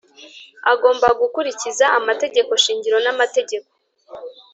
[0.71, 3.69] Agomba gukurikiza amategeko shingiro n’amategeko